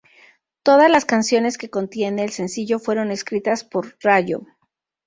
[0.63, 4.47] Todas las canciones que contiene el sencillo fueron escritas por Ryo.